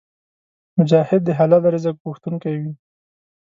مجاهد 0.77 1.21
د 1.25 1.29
حلال 1.37 1.63
رزق 1.75 1.95
غوښتونکی 2.05 2.53
وي. 2.61 2.73